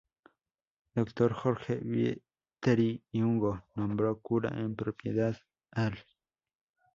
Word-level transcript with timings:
Dr. 0.95 1.31
Jorge 1.31 1.75
Viteri 1.85 3.03
y 3.11 3.21
Ungo 3.21 3.61
"nombró 3.75 4.19
Cura 4.19 4.49
en 4.59 4.75
propiedad 4.75 5.37
al 5.69 5.91
Br. 5.91 5.97